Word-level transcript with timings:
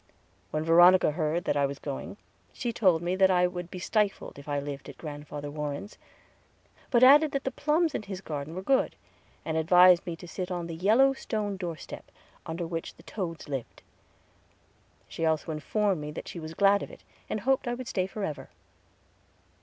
When 0.49 0.63
Veronica 0.63 1.11
heard 1.11 1.43
that 1.43 1.55
I 1.55 1.67
was 1.67 1.77
going, 1.77 2.17
she 2.53 2.73
told 2.73 3.03
me 3.03 3.15
that 3.17 3.29
I 3.29 3.45
would 3.45 3.69
be 3.69 3.77
stifled, 3.77 4.39
if 4.39 4.47
I 4.49 4.59
lived 4.59 4.89
at 4.89 4.97
Grandfather 4.97 5.51
Warren's; 5.51 5.99
but 6.89 7.03
added 7.03 7.33
that 7.33 7.43
the 7.43 7.51
plums 7.51 7.93
in 7.93 8.01
his 8.01 8.19
garden 8.19 8.55
were 8.55 8.63
good, 8.63 8.95
and 9.45 9.57
advised 9.57 10.07
me 10.07 10.15
to 10.15 10.27
sit 10.27 10.49
on 10.49 10.65
the 10.65 10.73
yellow 10.73 11.13
stone 11.13 11.55
doorstep, 11.55 12.09
under 12.47 12.65
which 12.65 12.95
the 12.95 13.03
toads 13.03 13.47
lived. 13.47 13.83
She 15.07 15.23
also 15.23 15.51
informed 15.51 16.01
me 16.01 16.09
that 16.13 16.27
she 16.27 16.39
was 16.39 16.55
glad 16.55 16.81
of 16.81 16.89
it, 16.89 17.03
and 17.29 17.41
hoped 17.41 17.67
I 17.67 17.75
would 17.75 17.87
stay 17.87 18.07
forever. 18.07 18.49